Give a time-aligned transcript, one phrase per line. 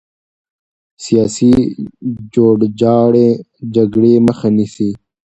[1.03, 1.51] سیاسي
[2.33, 3.29] جوړجاړی
[3.75, 4.89] جګړې مخه نیسي